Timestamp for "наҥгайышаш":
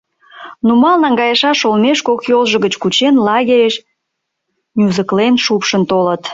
1.03-1.59